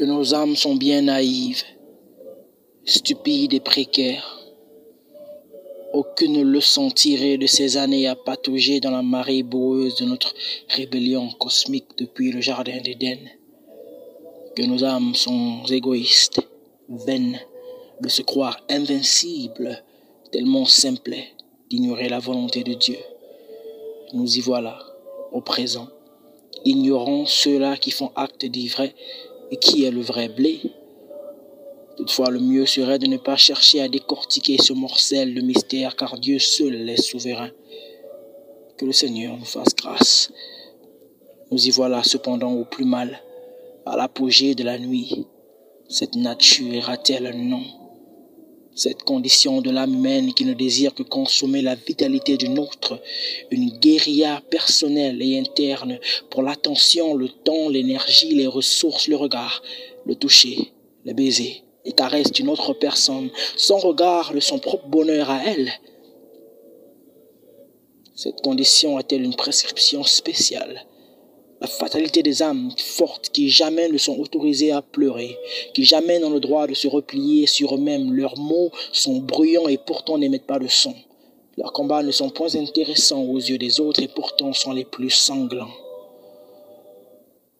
[0.00, 1.62] que nos âmes sont bien naïves,
[2.86, 4.40] stupides et précaires.
[5.92, 10.32] Aucune leçon tirée de ces années à patauger dans la marée boueuse de notre
[10.70, 13.18] rébellion cosmique depuis le jardin d'Éden.
[14.56, 16.40] Que nos âmes sont égoïstes,
[16.88, 17.38] vaines,
[18.00, 19.84] de se croire invincibles,
[20.32, 21.14] tellement simples
[21.68, 22.96] d'ignorer la volonté de Dieu.
[24.14, 24.78] Nous y voilà,
[25.30, 25.88] au présent,
[26.64, 28.94] ignorant ceux-là qui font acte d'ivraie
[29.50, 30.60] et qui est le vrai blé?
[31.96, 36.18] Toutefois, le mieux serait de ne pas chercher à décortiquer ce morcel de mystère, car
[36.18, 37.50] Dieu seul est souverain.
[38.78, 40.32] Que le Seigneur nous fasse grâce.
[41.50, 43.22] Nous y voilà cependant au plus mal,
[43.84, 45.26] à l'apogée de la nuit.
[45.88, 47.64] Cette nature a-t-elle un nom?
[48.74, 53.00] Cette condition de l'âme humaine qui ne désire que consommer la vitalité d'une autre,
[53.50, 55.98] une guérilla personnelle et interne
[56.30, 59.62] pour l'attention, le temps, l'énergie, les ressources, le regard,
[60.06, 60.72] le toucher,
[61.04, 65.72] le baiser, les caresses d'une autre personne, son regard son propre bonheur à elle.
[68.14, 70.86] Cette condition a-t-elle une prescription spéciale?
[71.60, 75.36] La fatalité des âmes fortes qui jamais ne sont autorisées à pleurer,
[75.74, 78.14] qui jamais n'ont le droit de se replier sur eux-mêmes.
[78.14, 80.94] Leurs mots sont bruyants et pourtant n'émettent pas de son.
[81.58, 85.10] Leurs combats ne sont point intéressants aux yeux des autres et pourtant sont les plus
[85.10, 85.68] sanglants.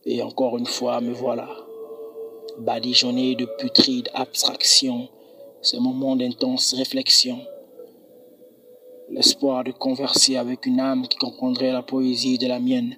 [0.06, 1.48] Et encore une fois, me voilà,
[2.58, 5.08] badigeonné de putrides abstractions,
[5.60, 7.38] ces moments d'intense réflexion,
[9.10, 12.96] l'espoir de converser avec une âme qui comprendrait la poésie de la mienne,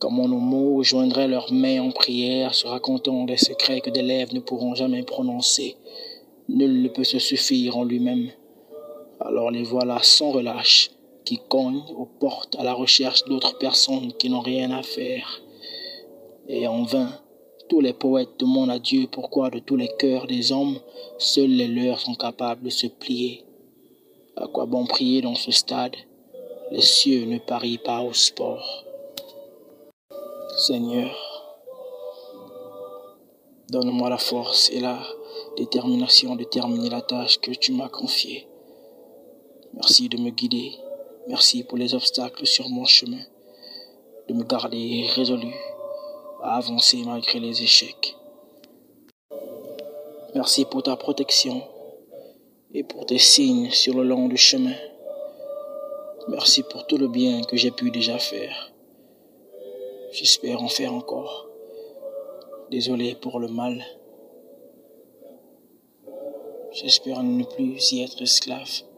[0.00, 4.32] Comment nos mots joindraient leurs mains en prière, se racontant des secrets que des lèvres
[4.32, 5.76] ne pourront jamais prononcer.
[6.48, 8.30] Nul ne peut se suffire en lui-même.
[9.20, 10.90] Alors les voilà sans relâche,
[11.26, 15.42] qui cognent aux portes à la recherche d'autres personnes qui n'ont rien à faire.
[16.48, 17.10] Et en vain,
[17.68, 20.78] tous les poètes demandent à Dieu pourquoi de tous les cœurs des hommes,
[21.18, 23.44] seuls les leurs sont capables de se plier.
[24.34, 25.96] À quoi bon prier dans ce stade?
[26.70, 28.86] Les cieux ne parient pas au sport.
[30.60, 31.10] Seigneur,
[33.70, 34.98] donne-moi la force et la
[35.56, 38.46] détermination de terminer la tâche que tu m'as confiée.
[39.72, 40.72] Merci de me guider.
[41.28, 43.22] Merci pour les obstacles sur mon chemin,
[44.28, 45.54] de me garder résolu
[46.42, 48.14] à avancer malgré les échecs.
[50.34, 51.62] Merci pour ta protection
[52.74, 54.76] et pour tes signes sur le long du chemin.
[56.28, 58.69] Merci pour tout le bien que j'ai pu déjà faire.
[60.12, 61.48] J'espère en faire encore.
[62.70, 63.84] Désolé pour le mal.
[66.72, 68.89] J'espère ne plus y être esclave.